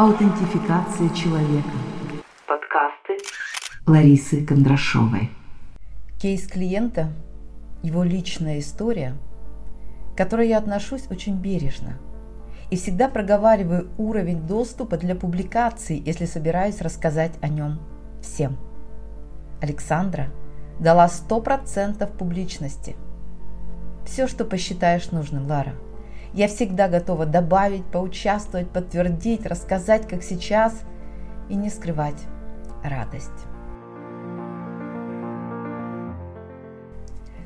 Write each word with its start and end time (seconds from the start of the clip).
Аутентификация 0.00 1.10
человека. 1.10 1.68
Подкасты 2.46 3.18
Ларисы 3.86 4.46
Кондрашовой. 4.46 5.28
Кейс 6.18 6.46
клиента, 6.46 7.12
его 7.82 8.02
личная 8.02 8.60
история, 8.60 9.12
к 10.14 10.16
которой 10.16 10.48
я 10.48 10.56
отношусь 10.56 11.06
очень 11.10 11.36
бережно 11.36 11.98
и 12.70 12.76
всегда 12.76 13.10
проговариваю 13.10 13.90
уровень 13.98 14.40
доступа 14.46 14.96
для 14.96 15.14
публикации, 15.14 16.02
если 16.02 16.24
собираюсь 16.24 16.80
рассказать 16.80 17.32
о 17.42 17.48
нем 17.48 17.78
всем. 18.22 18.56
Александра 19.60 20.28
дала 20.78 21.08
100% 21.08 22.10
публичности. 22.16 22.96
Все, 24.06 24.26
что 24.26 24.46
посчитаешь 24.46 25.10
нужным, 25.10 25.46
Лара– 25.46 25.74
я 26.32 26.48
всегда 26.48 26.88
готова 26.88 27.26
добавить, 27.26 27.84
поучаствовать, 27.84 28.70
подтвердить, 28.70 29.46
рассказать, 29.46 30.06
как 30.08 30.22
сейчас, 30.22 30.74
и 31.48 31.54
не 31.54 31.70
скрывать 31.70 32.22
радость. 32.84 33.30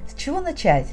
С 0.08 0.14
чего 0.14 0.40
начать? 0.40 0.86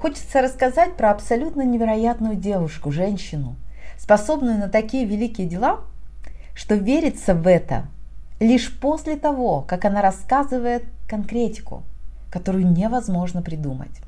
Хочется 0.00 0.40
рассказать 0.40 0.96
про 0.96 1.10
абсолютно 1.10 1.62
невероятную 1.62 2.36
девушку, 2.36 2.90
женщину, 2.90 3.56
способную 3.98 4.58
на 4.58 4.68
такие 4.68 5.04
великие 5.06 5.46
дела, 5.46 5.80
что 6.54 6.74
верится 6.74 7.34
в 7.34 7.46
это 7.46 7.84
лишь 8.40 8.78
после 8.78 9.16
того, 9.16 9.62
как 9.62 9.84
она 9.84 10.02
рассказывает 10.02 10.84
конкретику, 11.08 11.82
которую 12.30 12.66
невозможно 12.66 13.42
придумать. 13.42 14.00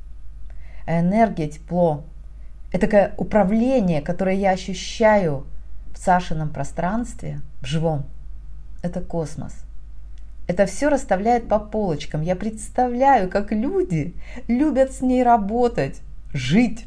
энергия, 0.86 1.48
тепло, 1.48 2.04
это 2.72 3.14
управление, 3.16 4.02
которое 4.02 4.36
я 4.36 4.50
ощущаю 4.50 5.46
в 5.94 5.98
Сашином 5.98 6.50
пространстве, 6.50 7.40
в 7.60 7.66
живом. 7.66 8.04
Это 8.82 9.00
космос. 9.00 9.54
Это 10.46 10.66
все 10.66 10.88
расставляет 10.88 11.48
по 11.48 11.58
полочкам. 11.58 12.22
Я 12.22 12.36
представляю, 12.36 13.28
как 13.28 13.52
люди 13.52 14.14
любят 14.46 14.92
с 14.92 15.00
ней 15.00 15.22
работать, 15.22 16.00
жить, 16.32 16.86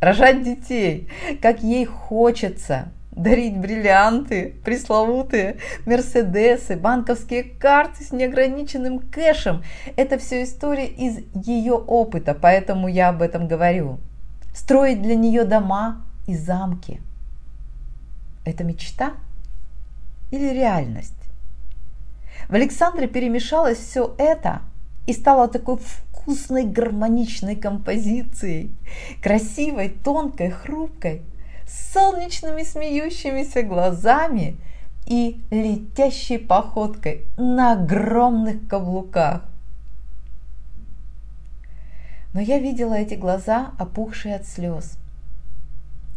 рожать 0.00 0.42
детей, 0.42 1.08
как 1.40 1.62
ей 1.62 1.84
хочется 1.84 2.92
дарить 3.10 3.56
бриллианты, 3.58 4.54
пресловутые 4.64 5.56
мерседесы, 5.84 6.76
банковские 6.76 7.44
карты 7.44 8.04
с 8.04 8.12
неограниченным 8.12 8.98
кэшем. 8.98 9.62
Это 9.96 10.18
все 10.18 10.44
история 10.44 10.86
из 10.86 11.18
ее 11.34 11.74
опыта, 11.74 12.34
поэтому 12.34 12.88
я 12.88 13.10
об 13.10 13.22
этом 13.22 13.48
говорю 13.48 14.00
строить 14.54 15.02
для 15.02 15.14
нее 15.14 15.44
дома 15.44 16.02
и 16.26 16.36
замки. 16.36 17.00
Это 18.44 18.64
мечта 18.64 19.12
или 20.30 20.52
реальность? 20.52 21.14
В 22.48 22.54
Александре 22.54 23.06
перемешалось 23.06 23.78
все 23.78 24.14
это 24.18 24.62
и 25.06 25.12
стало 25.12 25.48
такой 25.48 25.78
вкусной 25.78 26.64
гармоничной 26.64 27.56
композицией, 27.56 28.74
красивой, 29.22 29.90
тонкой, 29.90 30.50
хрупкой, 30.50 31.22
с 31.66 31.92
солнечными 31.92 32.62
смеющимися 32.62 33.62
глазами 33.62 34.56
и 35.06 35.40
летящей 35.50 36.38
походкой 36.38 37.24
на 37.36 37.72
огромных 37.72 38.68
каблуках. 38.68 39.42
Но 42.32 42.40
я 42.40 42.58
видела 42.58 42.94
эти 42.94 43.14
глаза, 43.14 43.72
опухшие 43.78 44.36
от 44.36 44.46
слез. 44.46 44.96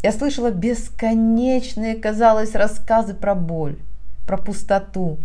Я 0.02 0.12
слышала 0.12 0.52
бесконечные, 0.52 1.96
казалось, 1.96 2.54
рассказы 2.56 3.14
про 3.14 3.36
боль, 3.36 3.80
про 4.26 4.38
пустоту, 4.38 5.18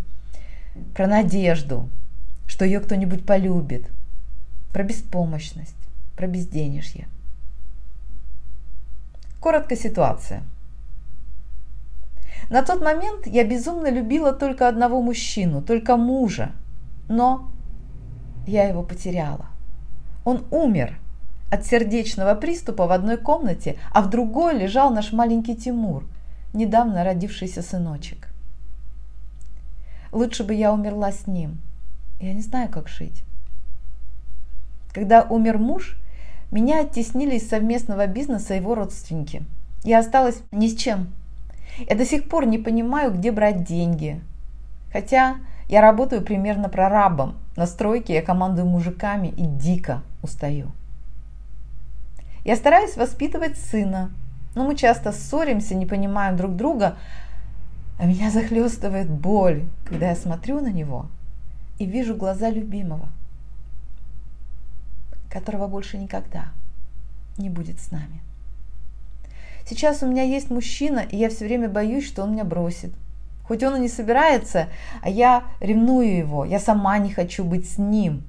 про 0.94 1.06
надежду, 1.06 1.88
что 2.46 2.64
ее 2.64 2.80
кто-нибудь 2.80 3.26
полюбит, 3.26 3.88
про 4.72 4.82
беспомощность, 4.82 5.76
про 6.16 6.26
безденежье. 6.26 7.06
Коротко 9.38 9.76
ситуация. 9.76 10.42
На 12.48 12.62
тот 12.62 12.82
момент 12.82 13.26
я 13.26 13.44
безумно 13.44 13.90
любила 13.90 14.32
только 14.32 14.66
одного 14.66 15.00
мужчину, 15.00 15.62
только 15.62 15.96
мужа, 15.96 16.52
но 17.08 17.50
я 18.46 18.64
его 18.64 18.82
потеряла. 18.82 19.49
Он 20.30 20.44
умер 20.52 20.96
от 21.50 21.66
сердечного 21.66 22.36
приступа 22.36 22.86
в 22.86 22.92
одной 22.92 23.16
комнате, 23.16 23.76
а 23.90 24.00
в 24.00 24.08
другой 24.08 24.56
лежал 24.56 24.90
наш 24.90 25.10
маленький 25.10 25.56
Тимур, 25.56 26.04
недавно 26.52 27.02
родившийся 27.02 27.62
сыночек. 27.62 28.28
Лучше 30.12 30.44
бы 30.44 30.54
я 30.54 30.72
умерла 30.72 31.10
с 31.10 31.26
ним. 31.26 31.58
Я 32.20 32.32
не 32.32 32.42
знаю, 32.42 32.68
как 32.68 32.86
жить. 32.86 33.24
Когда 34.92 35.22
умер 35.22 35.58
муж, 35.58 35.98
меня 36.52 36.82
оттеснили 36.82 37.34
из 37.34 37.48
совместного 37.48 38.06
бизнеса 38.06 38.54
его 38.54 38.76
родственники. 38.76 39.42
Я 39.82 39.98
осталась 39.98 40.42
ни 40.52 40.68
с 40.68 40.76
чем. 40.76 41.08
Я 41.88 41.96
до 41.96 42.06
сих 42.06 42.28
пор 42.28 42.46
не 42.46 42.58
понимаю, 42.58 43.12
где 43.12 43.32
брать 43.32 43.64
деньги. 43.64 44.20
Хотя 44.92 45.38
я 45.70 45.80
работаю 45.80 46.22
примерно 46.22 46.68
прорабом. 46.68 47.38
На 47.54 47.64
стройке 47.64 48.14
я 48.14 48.22
командую 48.22 48.66
мужиками 48.66 49.28
и 49.28 49.46
дико 49.46 50.02
устаю. 50.20 50.72
Я 52.44 52.56
стараюсь 52.56 52.96
воспитывать 52.96 53.56
сына, 53.56 54.10
но 54.56 54.66
мы 54.66 54.74
часто 54.74 55.12
ссоримся, 55.12 55.76
не 55.76 55.86
понимаем 55.86 56.36
друг 56.36 56.56
друга, 56.56 56.96
а 58.00 58.06
меня 58.06 58.32
захлестывает 58.32 59.08
боль, 59.08 59.62
когда 59.84 60.08
я 60.08 60.16
смотрю 60.16 60.60
на 60.60 60.72
него 60.72 61.06
и 61.78 61.86
вижу 61.86 62.16
глаза 62.16 62.50
любимого, 62.50 63.08
которого 65.30 65.68
больше 65.68 65.98
никогда 65.98 66.46
не 67.38 67.48
будет 67.48 67.78
с 67.78 67.92
нами. 67.92 68.22
Сейчас 69.66 70.02
у 70.02 70.08
меня 70.08 70.24
есть 70.24 70.50
мужчина, 70.50 70.98
и 70.98 71.16
я 71.16 71.28
все 71.28 71.44
время 71.44 71.68
боюсь, 71.68 72.08
что 72.08 72.24
он 72.24 72.32
меня 72.32 72.44
бросит– 72.44 72.92
Хоть 73.50 73.64
он 73.64 73.74
и 73.74 73.80
не 73.80 73.88
собирается, 73.88 74.68
а 75.02 75.10
я 75.10 75.42
ревную 75.58 76.16
его, 76.18 76.44
я 76.44 76.60
сама 76.60 76.98
не 76.98 77.10
хочу 77.10 77.42
быть 77.42 77.68
с 77.68 77.78
ним. 77.78 78.22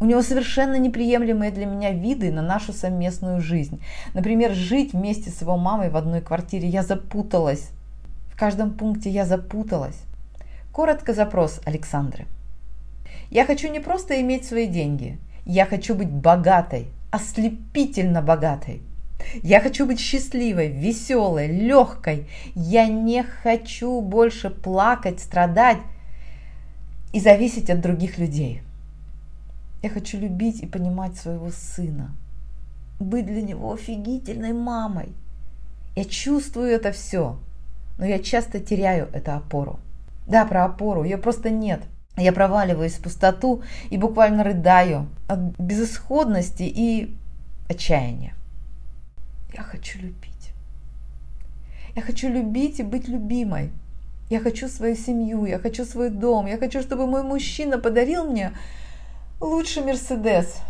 У 0.00 0.04
него 0.04 0.20
совершенно 0.20 0.76
неприемлемые 0.76 1.50
для 1.50 1.64
меня 1.64 1.92
виды 1.92 2.30
на 2.30 2.42
нашу 2.42 2.74
совместную 2.74 3.40
жизнь. 3.40 3.80
Например, 4.12 4.52
жить 4.52 4.92
вместе 4.92 5.30
с 5.30 5.40
его 5.40 5.56
мамой 5.56 5.88
в 5.88 5.96
одной 5.96 6.20
квартире. 6.20 6.68
Я 6.68 6.82
запуталась. 6.82 7.70
В 8.30 8.38
каждом 8.38 8.74
пункте 8.74 9.08
я 9.08 9.24
запуталась. 9.24 9.98
Коротко 10.72 11.14
запрос 11.14 11.62
Александры. 11.64 12.26
Я 13.30 13.46
хочу 13.46 13.72
не 13.72 13.80
просто 13.80 14.20
иметь 14.20 14.44
свои 14.44 14.66
деньги. 14.66 15.18
Я 15.46 15.64
хочу 15.64 15.94
быть 15.94 16.10
богатой, 16.10 16.88
ослепительно 17.10 18.20
богатой. 18.20 18.82
Я 19.42 19.60
хочу 19.60 19.86
быть 19.86 20.00
счастливой, 20.00 20.68
веселой, 20.68 21.48
легкой. 21.48 22.28
Я 22.54 22.86
не 22.86 23.22
хочу 23.22 24.00
больше 24.00 24.50
плакать, 24.50 25.20
страдать 25.20 25.78
и 27.12 27.20
зависеть 27.20 27.70
от 27.70 27.80
других 27.80 28.18
людей. 28.18 28.62
Я 29.82 29.90
хочу 29.90 30.18
любить 30.18 30.62
и 30.62 30.66
понимать 30.66 31.16
своего 31.16 31.50
сына, 31.50 32.14
быть 32.98 33.26
для 33.26 33.42
него 33.42 33.72
офигительной 33.72 34.52
мамой. 34.52 35.08
Я 35.94 36.04
чувствую 36.04 36.68
это 36.68 36.92
все, 36.92 37.38
но 37.98 38.04
я 38.04 38.18
часто 38.18 38.60
теряю 38.60 39.08
эту 39.12 39.32
опору. 39.32 39.78
Да, 40.26 40.44
про 40.44 40.64
опору, 40.64 41.04
ее 41.04 41.18
просто 41.18 41.50
нет. 41.50 41.82
Я 42.16 42.32
проваливаюсь 42.32 42.94
в 42.94 43.02
пустоту 43.02 43.62
и 43.90 43.98
буквально 43.98 44.42
рыдаю 44.42 45.08
от 45.28 45.38
безысходности 45.58 46.62
и 46.62 47.14
отчаяния. 47.68 48.34
Я 49.56 49.62
хочу 49.62 49.98
любить. 49.98 50.52
Я 51.94 52.02
хочу 52.02 52.28
любить 52.28 52.78
и 52.78 52.82
быть 52.82 53.08
любимой. 53.08 53.70
Я 54.28 54.40
хочу 54.40 54.68
свою 54.68 54.94
семью, 54.96 55.46
я 55.46 55.58
хочу 55.58 55.86
свой 55.86 56.10
дом, 56.10 56.44
я 56.46 56.58
хочу, 56.58 56.82
чтобы 56.82 57.06
мой 57.06 57.22
мужчина 57.22 57.78
подарил 57.78 58.24
мне 58.24 58.52
лучший 59.40 59.82
Мерседес. 59.82 60.60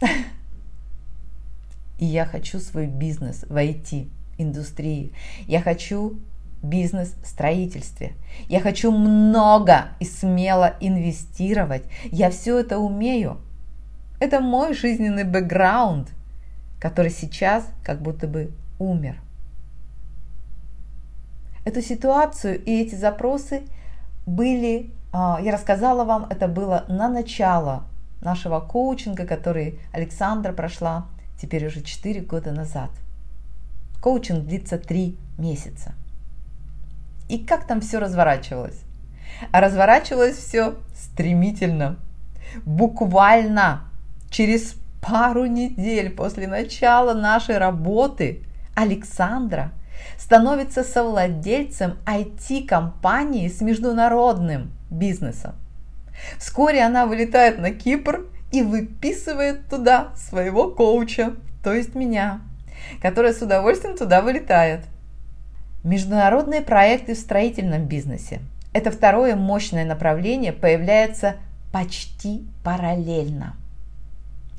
И 1.98 2.04
я 2.04 2.26
хочу 2.26 2.60
свой 2.60 2.86
бизнес 2.86 3.44
в 3.48 3.56
IT-индустрии. 3.56 5.12
Я 5.48 5.62
хочу 5.62 6.20
бизнес 6.62 7.14
в 7.24 7.26
строительстве. 7.26 8.12
Я 8.48 8.60
хочу 8.60 8.92
много 8.92 9.88
и 9.98 10.04
смело 10.04 10.76
инвестировать. 10.80 11.84
Я 12.04 12.30
все 12.30 12.60
это 12.60 12.78
умею. 12.78 13.38
Это 14.20 14.40
мой 14.40 14.74
жизненный 14.74 15.24
бэкграунд– 15.24 16.10
который 16.84 17.10
сейчас 17.10 17.66
как 17.82 18.02
будто 18.02 18.28
бы 18.28 18.52
умер. 18.78 19.16
Эту 21.64 21.80
ситуацию 21.80 22.62
и 22.62 22.82
эти 22.82 22.94
запросы 22.94 23.62
были, 24.26 24.90
а, 25.10 25.40
я 25.42 25.52
рассказала 25.52 26.04
вам, 26.04 26.26
это 26.28 26.46
было 26.46 26.84
на 26.88 27.08
начало 27.08 27.84
нашего 28.20 28.60
коучинга, 28.60 29.24
который 29.24 29.80
Александра 29.94 30.52
прошла 30.52 31.06
теперь 31.40 31.66
уже 31.66 31.80
4 31.80 32.20
года 32.20 32.52
назад. 32.52 32.90
Коучинг 34.02 34.44
длится 34.44 34.76
3 34.76 35.16
месяца. 35.38 35.94
и 37.30 37.38
как 37.38 37.66
там 37.66 37.80
все 37.80 37.98
разворачивалось. 37.98 38.78
А 39.52 39.62
разворачивалось 39.62 40.36
все 40.36 40.74
стремительно. 40.94 41.96
Буквально 42.66 43.84
через 44.28 44.76
пару 45.06 45.44
недель 45.46 46.10
после 46.10 46.46
начала 46.46 47.12
нашей 47.12 47.58
работы 47.58 48.42
Александра 48.74 49.72
становится 50.18 50.82
совладельцем 50.82 51.98
IT-компании 52.06 53.48
с 53.48 53.60
международным 53.60 54.72
бизнесом. 54.90 55.52
Вскоре 56.38 56.82
она 56.82 57.06
вылетает 57.06 57.58
на 57.58 57.70
Кипр 57.70 58.26
и 58.50 58.62
выписывает 58.62 59.68
туда 59.68 60.08
своего 60.16 60.70
коуча, 60.70 61.34
то 61.62 61.74
есть 61.74 61.94
меня, 61.94 62.40
которая 63.02 63.34
с 63.34 63.42
удовольствием 63.42 63.96
туда 63.96 64.22
вылетает. 64.22 64.84
Международные 65.82 66.62
проекты 66.62 67.14
в 67.14 67.18
строительном 67.18 67.86
бизнесе– 67.86 68.40
это 68.72 68.90
второе 68.90 69.36
мощное 69.36 69.84
направление, 69.84 70.52
появляется 70.52 71.36
почти 71.72 72.46
параллельно. 72.62 73.54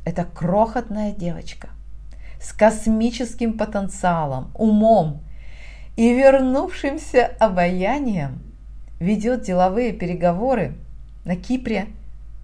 Это 0.06 0.24
крохотная 0.24 1.12
девочка 1.12 1.70
с 2.40 2.54
космическим 2.54 3.58
потенциалом, 3.58 4.52
умом 4.54 5.22
и 5.96 6.14
вернувшимся 6.14 7.32
обаянием 7.40 8.42
ведет 9.00 9.44
деловые 9.44 9.94
переговоры 9.94 10.76
на 11.26 11.36
Кипре, 11.36 11.88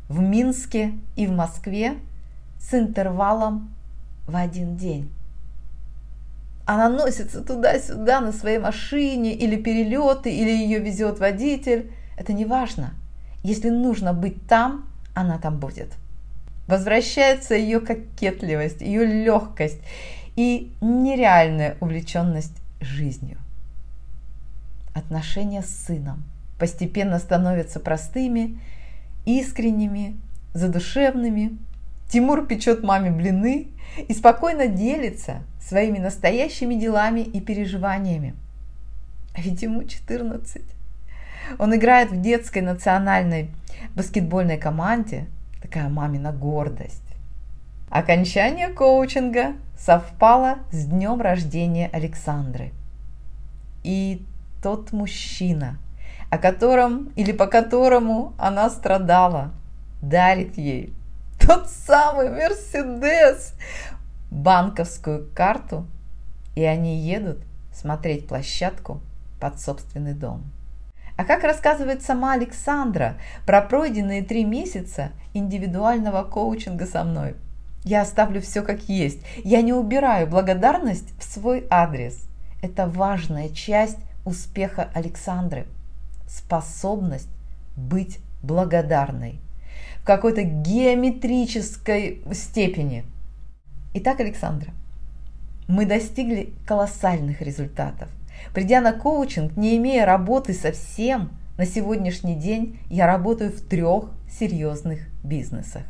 в 0.10 0.20
Минске 0.20 0.94
и 1.16 1.28
в 1.28 1.32
Москве 1.32 1.96
с 2.60 2.74
интервалом 2.74 3.74
в 4.28 4.36
один 4.36 4.76
день. 4.76 5.10
Она 6.66 6.90
носится 6.90 7.42
туда-сюда 7.42 8.22
на 8.22 8.32
своей 8.32 8.60
машине 8.60 9.34
или 9.34 9.56
перелеты, 9.56 10.32
или 10.32 10.50
ее 10.50 10.80
везет 10.80 11.20
водитель. 11.20 11.92
Это 12.18 12.34
не 12.34 12.46
важно. 12.46 12.92
Если 13.44 13.70
нужно 13.70 14.14
быть 14.14 14.48
там, 14.48 14.86
она 15.14 15.38
там 15.38 15.58
будет. 15.58 15.94
Возвращается 16.72 17.54
ее 17.54 17.82
кокетливость, 17.82 18.80
ее 18.80 19.04
легкость 19.04 19.82
и 20.38 20.72
нереальная 20.80 21.76
увлеченность 21.82 22.56
жизнью. 22.80 23.40
Отношения 24.94 25.64
с 25.64 25.86
сыном 25.86 26.24
постепенно 26.58 27.20
становятся 27.20 27.82
простыми, 27.82 28.58
искренними, 29.26 30.18
задушевными. 30.54 31.58
Тимур 32.10 32.48
печет 32.48 32.84
маме 32.84 33.12
блины 33.12 33.68
и 34.08 34.14
спокойно 34.14 34.68
делится 34.68 35.42
своими 35.62 35.98
настоящими 35.98 36.76
делами 36.76 37.20
и 37.20 37.42
переживаниями. 37.42 38.34
А 39.36 39.42
ведь 39.42 39.62
ему 39.62 39.84
14. 39.84 40.62
Он 41.60 41.76
играет 41.76 42.12
в 42.12 42.22
детской 42.22 42.62
национальной 42.62 43.50
баскетбольной 43.94 44.58
команде, 44.58 45.28
такая 45.72 45.88
мамина 45.88 46.34
гордость. 46.34 47.02
Окончание 47.90 48.68
коучинга 48.68 49.54
совпало 49.78 50.60
с 50.70 50.86
днем 50.86 51.22
рождения 51.22 51.90
Александры. 51.94 52.74
И 53.82 54.26
тот 54.62 54.92
мужчина, 54.92 55.78
о 56.30 56.38
котором 56.38 57.14
или 57.16 57.32
по 57.32 57.48
которому 57.48 58.34
она 58.38 58.70
страдала, 58.70 59.52
дарит 60.02 60.58
ей 60.58 60.94
тот 61.40 61.70
самый 61.70 62.30
Мерседес, 62.30 63.54
банковскую 64.30 65.30
карту, 65.34 65.88
и 66.54 66.66
они 66.66 66.98
едут 66.98 67.40
смотреть 67.74 68.28
площадку 68.28 69.00
под 69.40 69.62
собственный 69.62 70.14
дом. 70.16 70.44
А 71.18 71.24
как 71.24 71.44
рассказывает 71.44 72.02
сама 72.02 72.34
Александра 72.34 73.18
про 73.46 73.62
пройденные 73.62 74.24
три 74.24 74.44
месяца 74.44 75.12
индивидуального 75.34 76.24
коучинга 76.24 76.86
со 76.86 77.04
мной? 77.04 77.36
Я 77.84 78.02
оставлю 78.02 78.42
все 78.42 78.62
как 78.62 78.90
есть. 78.90 79.20
Я 79.44 79.62
не 79.62 79.74
убираю 79.74 80.28
благодарность 80.28 81.14
в 81.20 81.24
свой 81.24 81.66
адрес. 81.70 82.28
Это 82.62 82.88
важная 82.88 83.50
часть 83.50 83.98
успеха 84.26 84.90
Александры. 84.94 85.66
Способность 86.28 87.30
быть 87.76 88.20
благодарной 88.44 89.40
в 90.02 90.06
какой-то 90.06 90.44
геометрической 90.44 92.24
степени. 92.34 93.04
Итак, 93.94 94.20
Александра, 94.20 94.72
мы 95.68 95.86
достигли 95.86 96.54
колоссальных 96.66 97.42
результатов. 97.42 98.10
Придя 98.54 98.82
на 98.82 98.94
коучинг, 98.94 99.56
не 99.58 99.78
имея 99.78 100.06
работы 100.06 100.54
совсем, 100.54 101.32
на 101.58 101.66
сегодняшний 101.66 102.36
день 102.36 102.80
я 102.90 103.08
работаю 103.08 103.52
в 103.52 103.62
трех 103.62 104.12
серьезных 104.30 105.02
бизнесах. 105.24 105.84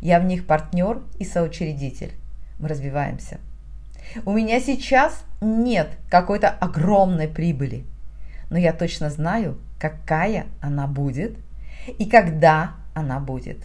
Я 0.00 0.20
в 0.20 0.24
них 0.24 0.46
партнер 0.46 1.02
и 1.18 1.24
соучредитель. 1.24 2.12
Мы 2.58 2.68
развиваемся. 2.68 3.38
У 4.24 4.32
меня 4.32 4.60
сейчас 4.60 5.22
нет 5.40 5.90
какой-то 6.08 6.48
огромной 6.48 7.28
прибыли, 7.28 7.84
но 8.50 8.56
я 8.58 8.72
точно 8.72 9.10
знаю, 9.10 9.58
какая 9.78 10.46
она 10.60 10.86
будет 10.86 11.36
и 11.98 12.06
когда 12.06 12.72
она 12.94 13.20
будет. 13.20 13.58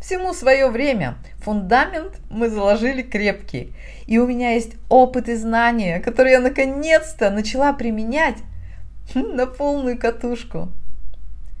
Всему 0.00 0.32
свое 0.32 0.68
время. 0.70 1.18
Фундамент 1.40 2.20
мы 2.30 2.48
заложили 2.48 3.02
крепкий. 3.02 3.74
И 4.06 4.18
у 4.18 4.26
меня 4.26 4.52
есть 4.52 4.72
опыт 4.88 5.28
и 5.28 5.36
знания, 5.36 6.00
которые 6.00 6.32
я 6.32 6.40
наконец-то 6.40 7.30
начала 7.30 7.74
применять 7.74 8.38
на 9.14 9.46
полную 9.46 9.98
катушку. 9.98 10.72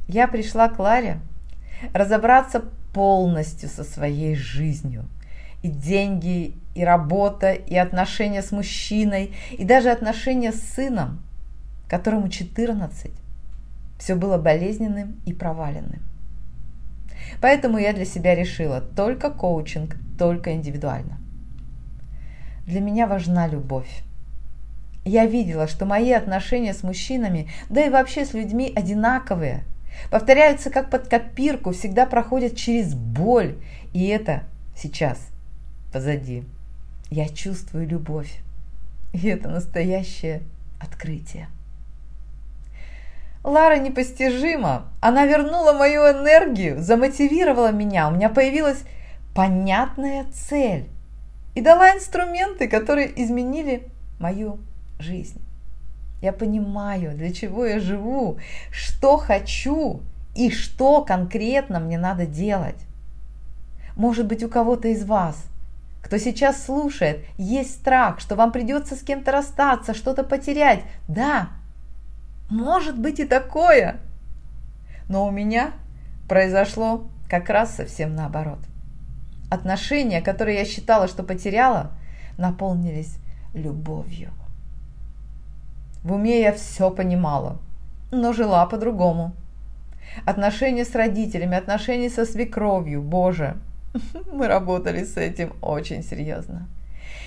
Я 0.08 0.26
пришла 0.26 0.68
к 0.70 0.78
Ларе 0.78 1.20
разобраться 1.92 2.64
полностью 2.94 3.68
со 3.68 3.84
своей 3.84 4.34
жизнью. 4.34 5.04
И 5.62 5.68
деньги, 5.68 6.54
и 6.74 6.82
работа, 6.82 7.52
и 7.52 7.76
отношения 7.76 8.42
с 8.42 8.50
мужчиной, 8.52 9.34
и 9.52 9.64
даже 9.64 9.90
отношения 9.90 10.52
с 10.52 10.60
сыном, 10.60 11.22
которому 11.88 12.30
14. 12.30 13.10
Все 13.98 14.14
было 14.14 14.38
болезненным 14.38 15.20
и 15.26 15.34
проваленным. 15.34 16.09
Поэтому 17.40 17.78
я 17.78 17.92
для 17.92 18.04
себя 18.04 18.34
решила 18.34 18.80
только 18.80 19.30
коучинг, 19.30 19.96
только 20.18 20.54
индивидуально. 20.54 21.18
Для 22.66 22.80
меня 22.80 23.06
важна 23.06 23.46
любовь. 23.46 24.02
Я 25.04 25.26
видела, 25.26 25.66
что 25.66 25.86
мои 25.86 26.12
отношения 26.12 26.74
с 26.74 26.82
мужчинами, 26.82 27.50
да 27.68 27.84
и 27.84 27.90
вообще 27.90 28.24
с 28.24 28.34
людьми 28.34 28.72
одинаковые. 28.74 29.64
Повторяются 30.10 30.70
как 30.70 30.90
под 30.90 31.08
копирку, 31.08 31.72
всегда 31.72 32.06
проходят 32.06 32.56
через 32.56 32.94
боль. 32.94 33.56
И 33.92 34.06
это 34.06 34.42
сейчас 34.76 35.18
позади. 35.92 36.44
Я 37.10 37.28
чувствую 37.28 37.88
любовь. 37.88 38.40
И 39.12 39.26
это 39.26 39.48
настоящее 39.48 40.42
открытие. 40.78 41.48
Лара 43.42 43.78
непостижима. 43.78 44.84
Она 45.00 45.24
вернула 45.24 45.72
мою 45.72 46.02
энергию, 46.02 46.82
замотивировала 46.82 47.72
меня. 47.72 48.08
У 48.08 48.12
меня 48.12 48.28
появилась 48.28 48.82
понятная 49.34 50.26
цель. 50.32 50.88
И 51.54 51.60
дала 51.60 51.94
инструменты, 51.94 52.68
которые 52.68 53.10
изменили 53.22 53.88
мою 54.18 54.58
жизнь. 54.98 55.40
Я 56.20 56.32
понимаю, 56.32 57.16
для 57.16 57.32
чего 57.32 57.64
я 57.64 57.80
живу, 57.80 58.38
что 58.70 59.16
хочу 59.16 60.00
и 60.36 60.50
что 60.50 61.02
конкретно 61.02 61.80
мне 61.80 61.98
надо 61.98 62.26
делать. 62.26 62.76
Может 63.96 64.26
быть, 64.26 64.44
у 64.44 64.48
кого-то 64.48 64.88
из 64.88 65.04
вас, 65.04 65.42
кто 66.02 66.18
сейчас 66.18 66.64
слушает, 66.64 67.24
есть 67.38 67.72
страх, 67.80 68.20
что 68.20 68.36
вам 68.36 68.52
придется 68.52 68.96
с 68.96 69.00
кем-то 69.00 69.32
расстаться, 69.32 69.94
что-то 69.94 70.22
потерять. 70.22 70.82
Да, 71.08 71.48
может 72.50 72.98
быть 72.98 73.20
и 73.20 73.24
такое. 73.24 74.00
Но 75.08 75.26
у 75.26 75.30
меня 75.30 75.72
произошло 76.28 77.08
как 77.28 77.48
раз 77.48 77.76
совсем 77.76 78.14
наоборот. 78.14 78.58
Отношения, 79.50 80.20
которые 80.20 80.58
я 80.58 80.64
считала, 80.64 81.08
что 81.08 81.22
потеряла, 81.22 81.92
наполнились 82.36 83.16
любовью. 83.54 84.30
В 86.02 86.12
уме 86.12 86.40
я 86.40 86.52
все 86.52 86.90
понимала, 86.90 87.58
но 88.10 88.32
жила 88.32 88.64
по-другому. 88.66 89.32
Отношения 90.24 90.84
с 90.84 90.94
родителями, 90.94 91.56
отношения 91.56 92.10
со 92.10 92.24
свекровью, 92.24 93.02
боже, 93.02 93.56
мы 94.32 94.48
работали 94.48 95.04
с 95.04 95.16
этим 95.16 95.52
очень 95.60 96.02
серьезно. 96.02 96.68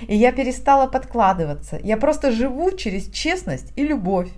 И 0.08 0.16
я 0.16 0.32
перестала 0.32 0.88
подкладываться. 0.88 1.80
Я 1.82 1.98
просто 1.98 2.32
живу 2.32 2.72
через 2.72 3.10
честность 3.10 3.72
и 3.76 3.86
любовь 3.86 4.30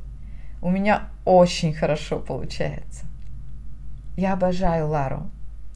у 0.61 0.69
меня 0.69 1.09
очень 1.25 1.73
хорошо 1.73 2.19
получается. 2.19 3.05
Я 4.17 4.33
обожаю 4.33 4.87
Лару. 4.87 5.29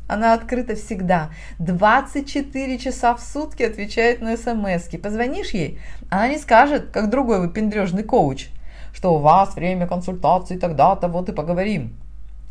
Она 0.07 0.33
открыта 0.33 0.75
всегда. 0.75 1.29
24 1.59 2.79
часа 2.79 3.13
в 3.15 3.21
сутки 3.21 3.63
отвечает 3.63 4.21
на 4.21 4.37
смс. 4.37 4.89
Позвонишь 5.01 5.51
ей, 5.51 5.79
она 6.09 6.29
не 6.29 6.39
скажет, 6.39 6.89
как 6.91 7.09
другой 7.09 7.39
выпендрежный 7.41 8.03
коуч, 8.03 8.47
что 8.93 9.13
у 9.13 9.19
вас 9.19 9.55
время 9.55 9.87
консультации 9.87 10.57
тогда-то, 10.57 11.07
вот 11.07 11.29
и 11.29 11.33
поговорим. 11.33 11.95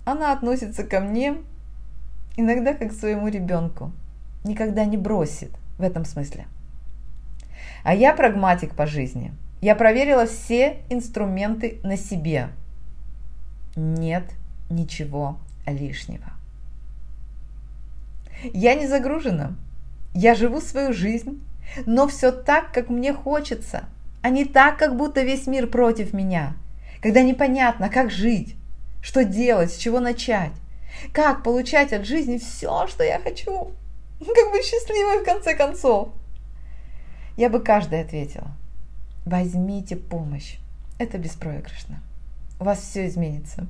Она 0.04 0.32
относится 0.32 0.84
ко 0.84 1.00
мне 1.00 1.36
иногда 2.38 2.72
как 2.72 2.90
к 2.90 2.94
своему 2.94 3.28
ребенку, 3.28 3.92
никогда 4.44 4.84
не 4.84 4.96
бросит 4.96 5.50
в 5.78 5.82
этом 5.82 6.04
смысле. 6.04 6.46
А 7.82 7.94
я 7.94 8.14
прагматик 8.14 8.74
по 8.74 8.86
жизни. 8.86 9.32
Я 9.60 9.74
проверила 9.74 10.26
все 10.26 10.78
инструменты 10.88 11.80
на 11.82 11.96
себе. 11.96 12.50
Нет 13.76 14.24
ничего 14.70 15.38
лишнего. 15.66 16.32
Я 18.52 18.74
не 18.74 18.86
загружена. 18.86 19.56
Я 20.14 20.34
живу 20.34 20.60
свою 20.60 20.92
жизнь, 20.92 21.42
но 21.86 22.08
все 22.08 22.32
так, 22.32 22.72
как 22.72 22.88
мне 22.88 23.12
хочется, 23.12 23.84
а 24.22 24.30
не 24.30 24.44
так, 24.44 24.78
как 24.78 24.96
будто 24.96 25.22
весь 25.22 25.46
мир 25.46 25.66
против 25.66 26.12
меня, 26.12 26.54
когда 27.02 27.22
непонятно, 27.22 27.88
как 27.88 28.10
жить, 28.10 28.56
что 29.02 29.24
делать, 29.24 29.72
с 29.72 29.76
чего 29.76 30.00
начать, 30.00 30.52
как 31.12 31.42
получать 31.42 31.92
от 31.92 32.04
жизни 32.06 32.38
все, 32.38 32.86
что 32.86 33.04
я 33.04 33.18
хочу, 33.18 33.72
как 34.20 34.52
быть 34.52 34.64
счастливой 34.64 35.20
в 35.20 35.24
конце 35.24 35.54
концов. 35.54 36.08
Я 37.36 37.50
бы 37.50 37.60
каждой 37.60 38.00
ответила, 38.00 38.50
возьмите 39.28 39.96
помощь, 39.96 40.56
это 40.98 41.18
беспроигрышно, 41.18 42.00
у 42.58 42.64
вас 42.64 42.80
все 42.80 43.06
изменится. 43.06 43.66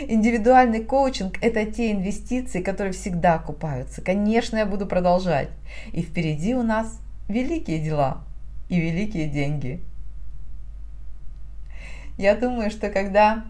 Индивидуальный 0.00 0.82
коучинг– 0.82 1.38
это 1.40 1.64
те 1.64 1.92
инвестиции, 1.92 2.62
которые 2.62 2.92
всегда 2.92 3.34
окупаются. 3.34 4.02
Конечно, 4.02 4.56
я 4.56 4.66
буду 4.66 4.86
продолжать. 4.86 5.50
И 5.92 6.02
впереди 6.02 6.54
у 6.54 6.62
нас 6.62 7.00
великие 7.28 7.78
дела 7.78 8.22
и 8.68 8.80
великие 8.80 9.28
деньги. 9.28 9.80
Я 12.16 12.34
думаю, 12.34 12.70
что 12.70 12.90
когда 12.90 13.44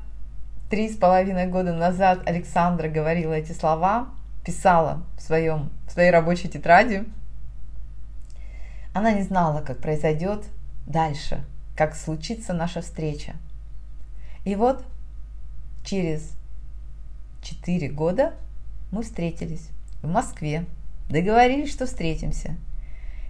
три 0.69 0.91
с 0.91 0.97
половиной 0.97 1.47
года 1.47 1.73
назад 1.73 2.21
Александра 2.27 2.89
говорила 2.89 3.33
эти 3.33 3.53
слова, 3.53 4.09
писала 4.45 5.03
в, 5.17 5.23
своем, 5.23 5.71
в 5.87 5.93
своей 5.93 6.11
рабочей 6.11 6.49
тетради, 6.49 7.05
она 8.93 9.13
не 9.13 9.23
знала, 9.23 9.63
как 9.63 9.79
произойдет 9.79 10.45
дальше, 10.89 11.45
как 11.77 11.95
случится 11.95 12.53
наша 12.53 12.81
встреча. 12.81 13.35
И 14.45 14.57
вот 14.57 14.83
через 15.85 16.33
четыре 17.43 17.89
года 17.89 18.35
мы 18.91 19.03
встретились 19.03 19.69
в 20.03 20.09
Москве, 20.09 20.65
договорились, 21.09 21.71
что 21.71 21.87
встретимся. 21.87 22.57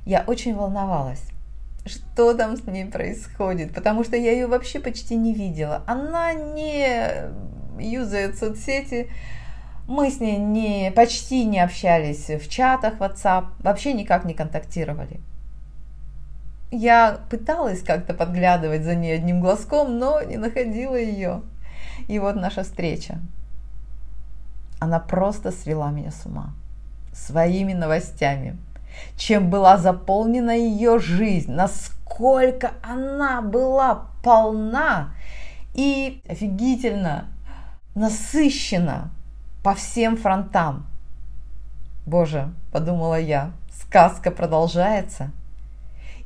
Я 0.07 0.25
очень 0.27 0.55
волновалась, 0.55 1.23
что 1.85 2.33
там 2.35 2.57
с 2.57 2.65
ней 2.65 2.87
происходит, 2.87 3.75
потому 3.75 4.05
что 4.05 4.17
я 4.17 4.33
ее 4.33 4.47
вообще 4.47 4.81
почти 4.81 5.17
не 5.17 5.35
видела. 5.35 5.83
Она 5.87 6.33
не 6.33 7.31
юзает 7.79 8.39
соцсети, 8.39 9.11
мы 9.87 10.11
с 10.11 10.21
ней 10.21 10.37
не, 10.37 10.93
почти 10.95 11.45
не 11.45 11.61
общались 11.61 12.29
в 12.29 12.49
чатах 12.49 12.99
WhatsApp, 12.99 13.47
вообще 13.61 13.93
никак 13.93 14.25
не 14.25 14.35
контактировали. 14.35 15.21
Я 16.71 17.21
пыталась 17.31 17.83
как-то 17.83 18.15
подглядывать 18.15 18.85
за 18.85 18.95
ней 18.95 19.15
одним 19.15 19.41
глазком, 19.41 19.99
но 19.99 20.23
не 20.23 20.37
находила 20.37 20.97
ее. 20.97 21.43
И 22.09 22.19
вот 22.19 22.37
наша 22.37 22.63
встреча. 22.63 23.19
Она 24.81 25.01
просто 25.01 25.51
свела 25.51 25.91
меня 25.91 26.11
с 26.11 26.27
ума 26.27 26.53
своими 27.19 27.73
новостями. 27.73 28.57
Чем 29.17 29.51
была 29.51 29.77
заполнена 29.77 30.57
ее 30.57 30.99
жизнь, 30.99 31.53
насколько 31.53 32.73
она 32.83 33.43
была 33.43 34.07
полна 34.23 35.11
и 35.75 36.23
офигительно 36.29 37.27
насыщена 37.95 39.11
по 39.63 39.75
всем 39.75 40.17
фронтам. 40.17 40.87
Боже, 42.07 42.53
подумала 42.73 43.21
я, 43.21 43.53
сказка 43.71 44.31
продолжается. 44.31 45.31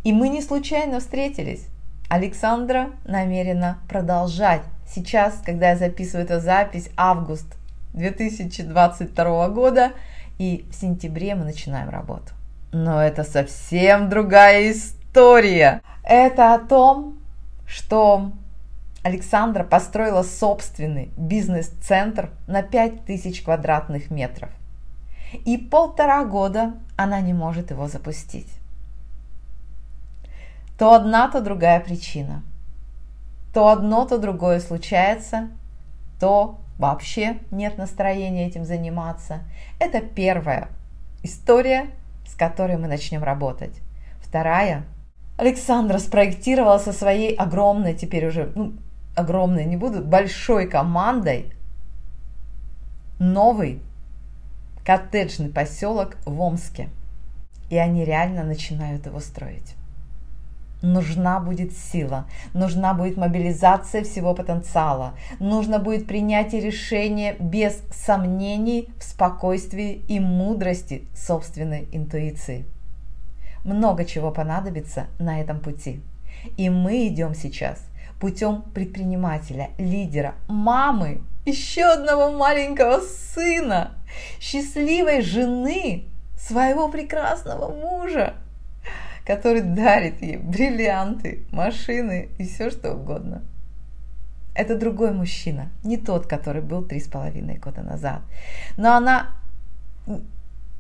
И 0.05 0.13
мы 0.13 0.29
не 0.29 0.43
случайно 0.43 1.01
встретились. 1.01 1.67
Александра 2.09 2.91
намерена 3.05 3.79
продолжать 3.89 4.63
Сейчас, 4.95 5.41
когда 5.45 5.71
я 5.71 5.77
записываю 5.77 6.27
эту 6.27 6.39
запись, 6.41 6.91
август 6.99 7.47
2022 7.95 9.49
года, 9.49 9.93
и 10.39 10.67
в 10.71 10.75
сентябре 10.75 11.35
мы 11.35 11.45
начинаем 11.45 11.89
работу. 11.89 12.33
Но 12.73 13.03
это 13.03 13.25
совсем 13.25 14.11
другая 14.11 14.71
история. 14.71 15.81
Это 16.05 16.55
о 16.55 16.59
том, 16.59 17.19
что 17.67 18.33
Александра 19.03 19.65
построила 19.65 20.23
собственный 20.23 21.11
бизнес-центр 21.17 22.31
на 22.47 22.63
5000 22.63 23.43
квадратных 23.45 24.11
метров. 24.11 24.51
И 25.47 25.57
полтора 25.57 26.25
года 26.27 26.75
она 26.97 27.23
не 27.23 27.33
может 27.33 27.71
его 27.71 27.89
запустить. 27.89 28.49
То 30.83 30.95
одна, 30.95 31.29
то 31.29 31.41
другая 31.41 31.79
причина– 31.79 32.43
то 33.55 33.69
одно, 33.69 34.05
то 34.05 34.19
другое 34.19 34.59
случается, 34.59 35.51
то 36.19 36.59
вообще 36.77 37.39
нет 37.53 37.79
настроения 37.79 38.49
этим 38.49 38.65
заниматься. 38.65 39.45
Это 39.79 40.01
первая 40.01 40.71
история, 41.23 41.91
с 42.27 42.35
которой 42.35 42.79
мы 42.79 42.89
начнем 42.89 43.23
работать. 43.23 43.81
Вторая. 44.21 44.83
Александра 45.39 45.99
спроектировала 45.99 46.79
со 46.79 46.93
своей 46.93 47.33
огромной, 47.37 47.95
теперь 47.95 48.27
уже, 48.27 48.51
ну, 48.57 48.73
огромной 49.15 49.67
не 49.67 49.77
буду, 49.77 50.03
большой 50.03 50.67
командой 50.67 51.53
новый 53.21 53.81
коттеджный 54.85 55.49
поселок 55.49 56.17
в 56.27 56.41
Омске. 56.41 56.89
И 57.71 57.77
они 57.77 58.05
реально 58.05 58.43
начинают 58.43 59.07
его 59.07 59.21
строить 59.21 59.77
нужна 60.83 61.41
будет 61.41 61.73
сила, 61.77 62.27
нужна 62.53 62.93
будет 62.93 63.17
мобилизация 63.17 64.03
всего 64.03 64.35
потенциала, 64.35 65.15
нужно 65.39 65.79
будет 65.79 66.07
принятие 66.07 66.61
решения 66.61 67.37
без 67.39 67.83
сомнений 67.93 68.89
в 68.99 69.05
спокойствии 69.05 69.93
и 70.09 70.21
мудрости 70.21 71.07
собственной 71.15 71.89
интуиции. 71.93 72.67
Много 73.65 74.05
чего 74.05 74.33
понадобится 74.33 75.07
на 75.19 75.41
этом 75.41 75.61
пути. 75.61 76.01
И 76.57 76.69
мы 76.69 77.07
идем 77.07 77.35
сейчас 77.35 77.79
путем 78.21 78.63
предпринимателя, 78.75 79.71
лидера, 79.79 80.35
мамы, 80.49 81.23
еще 81.45 81.85
одного 81.85 82.31
маленького 82.31 83.01
сына, 83.01 83.93
счастливой 84.41 85.23
жены, 85.23 86.05
своего 86.37 86.89
прекрасного 86.89 87.73
мужа– 87.73 88.35
который 89.27 89.61
дарит 89.63 90.23
ей 90.23 90.37
бриллианты, 90.37 91.45
машины 91.51 92.29
и 92.39 92.45
все 92.45 92.71
что 92.71 92.95
угодно. 92.95 93.43
Это 94.55 94.77
другой 94.77 95.13
мужчина, 95.13 95.71
не 95.83 95.97
тот, 95.97 96.27
который 96.27 96.61
был 96.61 96.83
три 96.85 97.01
с 97.01 97.09
половиной 97.09 97.57
года 97.57 97.83
назад. 97.83 98.21
Но 98.77 98.95
она 98.95 99.31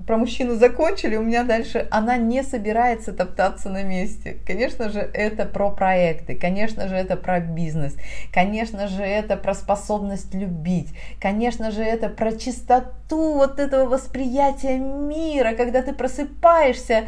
про 0.06 0.16
мужчину 0.16 0.56
закончили, 0.56 1.16
у 1.16 1.22
меня 1.22 1.44
дальше 1.44 1.86
она 1.90 2.16
не 2.16 2.42
собирается 2.42 3.12
топтаться 3.12 3.70
на 3.70 3.82
месте. 3.82 4.36
Конечно 4.46 4.90
же, 4.90 5.00
это 5.00 5.46
про 5.46 5.70
проекты, 5.70 6.34
конечно 6.34 6.88
же, 6.88 6.96
это 6.96 7.16
про 7.16 7.40
бизнес, 7.40 7.94
конечно 8.32 8.88
же, 8.88 9.02
это 9.02 9.36
про 9.36 9.54
способность 9.54 10.34
любить, 10.34 10.88
конечно 11.20 11.70
же, 11.70 11.82
это 11.82 12.08
про 12.08 12.32
чистоту 12.32 13.34
вот 13.34 13.58
этого 13.58 13.88
восприятия 13.88 14.78
мира, 14.78 15.54
когда 15.54 15.82
ты 15.82 15.92
просыпаешься 15.92 17.04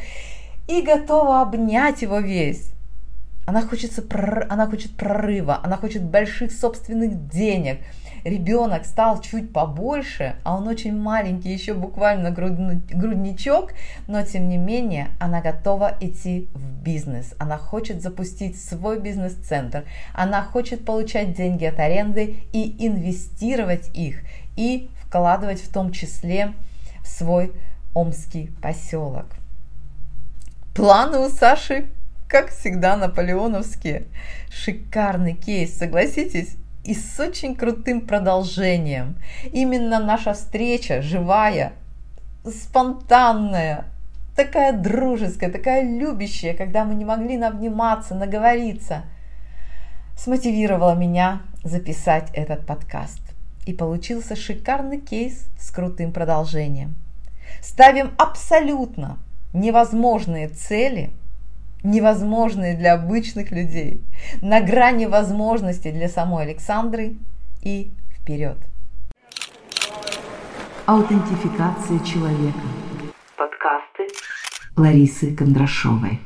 и 0.67 0.83
готова 0.83 1.43
обнять 1.43 2.03
его 2.03 2.19
весь. 2.19 2.71
Она 3.47 3.61
хочет, 3.61 3.93
она 4.49 4.67
хочет 4.67 4.97
прорыва, 4.97 5.61
она 5.63 5.77
хочет 5.77 6.03
больших 6.03 6.51
собственных 6.51 7.29
денег. 7.29 7.81
Ребенок 8.25 8.87
стал 8.87 9.21
чуть 9.21 9.53
побольше, 9.53 10.37
а 10.45 10.57
он 10.57 10.67
очень 10.67 10.97
маленький, 10.97 11.53
еще 11.53 11.75
буквально 11.75 12.31
грудничок, 12.31 13.73
но 14.07 14.23
тем 14.23 14.49
не 14.49 14.57
менее 14.57 15.09
она 15.21 15.43
готова 15.43 15.99
идти 16.01 16.49
в 16.55 16.83
бизнес. 16.83 17.35
Она 17.39 17.59
хочет 17.59 18.01
запустить 18.01 18.59
свой 18.59 18.99
бизнес-центр, 18.99 19.85
она 20.15 20.43
хочет 20.43 20.87
получать 20.87 21.37
деньги 21.37 21.67
от 21.67 21.79
аренды 21.79 22.37
и 22.55 22.87
инвестировать 22.87 23.91
их, 23.93 24.23
и 24.57 24.89
вкладывать 25.03 25.61
в 25.61 25.71
том 25.71 25.93
числе 25.93 26.55
в 27.03 27.09
свой 27.09 27.53
омский 27.93 28.51
поселок. 28.63 29.27
Планы 30.75 31.19
у 31.21 31.29
Саши, 31.29 31.87
как 32.27 32.51
всегда, 32.51 32.97
наполеоновские. 32.97 34.07
Шикарный 34.51 35.35
кейс, 35.35 35.79
согласитесь? 35.79 36.57
И 36.83 36.95
с 36.95 37.21
очень 37.21 37.55
крутым 37.55 38.01
продолжением. 38.01 39.17
Именно 39.53 40.01
наша 40.01 40.35
встреча 40.35 41.01
живая, 41.01 41.75
спонтанная, 42.45 43.85
такая 44.35 44.73
дружеская, 44.73 45.53
такая 45.53 45.85
любящая, 45.85 46.55
когда 46.55 46.85
мы 46.85 46.97
не 46.97 47.05
могли 47.05 47.41
обниматься, 47.41 48.17
наговориться. 48.17 49.05
смотивировала 50.17 50.97
меня 50.97 51.43
записать 51.63 52.31
этот 52.33 52.67
подкаст. 52.67 53.21
И 53.65 53.73
получился 53.73 54.35
шикарный 54.35 55.01
кейс 55.01 55.47
с 55.57 55.71
крутым 55.71 56.13
продолжением. 56.13 56.97
Ставим 57.63 58.13
абсолютно 58.19 59.19
невозможные 59.55 60.49
цели, 60.49 61.11
невозможные 61.83 62.77
для 62.77 62.95
обычных 62.95 63.53
людей, 63.53 64.03
на 64.43 64.61
грани 64.61 65.07
возможностей 65.07 65.93
для 65.93 66.09
самой 66.09 66.45
Александры 66.45 67.17
и 67.63 67.91
вперед. 68.19 68.59
Аутентификация 70.87 71.99
человека. 72.01 72.59
Подкасты 73.37 74.09
Ларисы 74.77 75.35
Кондрашовой. 75.35 76.21